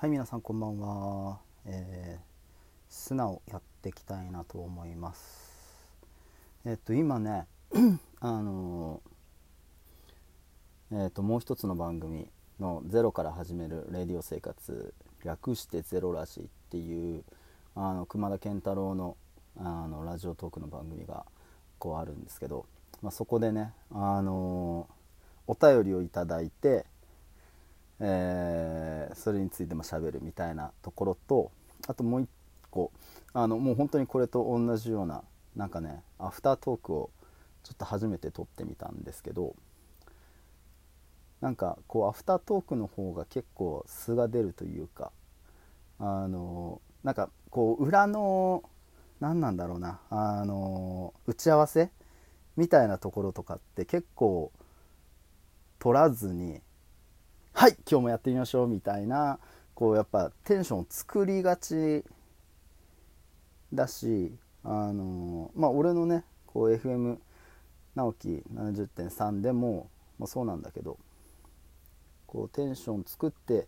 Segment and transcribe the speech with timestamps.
[0.00, 2.22] はい皆さんこんばんは、えー、
[2.88, 5.98] 素直やっていきたいなと思います。
[6.64, 7.48] えっと今ね
[8.20, 12.30] あのー、えっともう一つの番組
[12.60, 14.94] の「ゼロから始めるレディオ生活」
[15.24, 17.24] 略して「ゼロラジ」っていう
[17.74, 19.16] あの熊田健太郎の
[19.56, 21.26] あのラジオトークの番組が
[21.80, 22.66] こうあるんですけど、
[23.02, 26.86] まあ、そこでねあのー、お便りをいただいて
[28.00, 31.50] えー、それについても喋るみたいなところと
[31.88, 32.28] あともう一
[32.70, 32.92] 個
[33.32, 35.22] あのもう本当にこれと同じような
[35.56, 37.10] なんかねアフタートークを
[37.64, 39.54] ちょっと初めて撮ってみたんですけど
[41.40, 45.12] なんかこうアフタートークの方が結構素が出るというか
[45.98, 48.62] あのなんかこう裏の
[49.20, 51.90] 何なんだろうなあの打ち合わせ
[52.56, 54.52] みたいなところとかって結構
[55.78, 56.60] 取らずに
[57.58, 59.40] はい今日もやってみましょうみたいな
[59.74, 62.04] こうやっぱテンションを作りがち
[63.74, 64.32] だし
[64.62, 67.16] あのまあ俺のねこう FM
[67.96, 71.00] 直樹70.3でも、まあ、そうなんだけど
[72.28, 73.66] こうテンション作って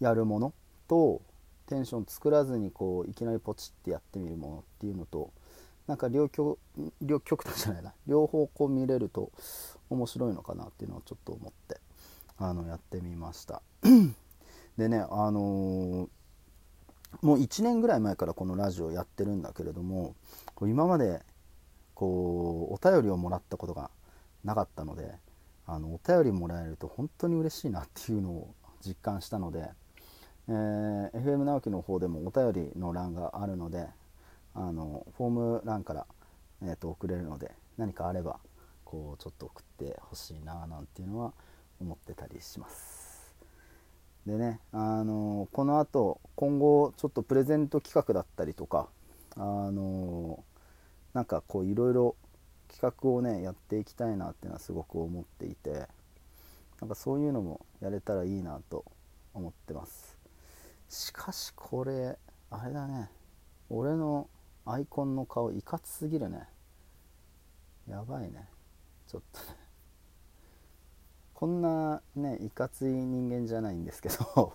[0.00, 0.52] やるもの
[0.88, 1.22] と
[1.68, 5.30] テンション作らずにこういきなりポチってやってみるものっていうのと
[5.86, 6.58] なんか両極
[7.00, 9.30] 両極端じゃないな両方こう見れると
[9.90, 11.80] 面白いのかなっていうのをちょっと思って。
[12.38, 13.62] あのやってみました。
[14.78, 20.14] でねあのー、もう1年ぐらい前からこのラジオやってるんだけれども
[20.62, 21.22] 今まで
[21.94, 23.90] こうお便りをもらったことが
[24.44, 25.14] なかったので
[25.66, 28.54] あのお便りもらえると本当に嬉しいなっていうのを
[28.86, 29.68] 実感したので、
[30.48, 33.86] えー、FM 直樹の方でもお便りの欄があるので
[34.54, 36.06] あのフォーム欄から、
[36.62, 38.38] えー、と送れるので何かあれば
[38.84, 41.32] こうちょっと送ってほしいななんていうのは
[41.80, 43.34] 思ってたりします。
[44.26, 48.88] でねあのこのあと今後ちょっとプレゼント企画だったりとか
[49.36, 50.44] あの
[51.14, 52.16] なんかこういろいろ
[52.68, 55.88] 企画をねやっていきたいなっていうのはすごく思っていて
[56.80, 58.84] なんかそういうのもやれたらいいなと
[59.32, 60.18] 思ってます。
[60.88, 62.18] しかしこれ
[62.50, 63.10] あれだね。
[63.70, 64.28] 俺の
[64.64, 66.46] アイコンの顔いかつすぎるね。
[67.88, 68.46] やばいね。
[69.06, 69.40] ちょっと
[71.38, 74.54] こんなねいかつい人間じゃないんですけど。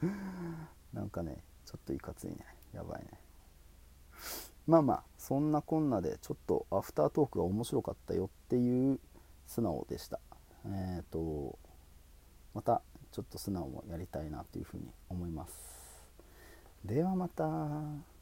[0.94, 2.38] なんかねちょっといかついね。
[2.72, 3.20] やばいね。
[4.66, 8.98] まあまあそんなこんなでちょっとアフタートークが面白かったよっていう
[9.46, 10.18] 素直でした。
[10.64, 11.58] えっ、ー、と
[12.54, 12.80] また
[13.12, 16.08] ちょっと素直もやりたいなというふうに思います。
[16.86, 18.13] ではまた。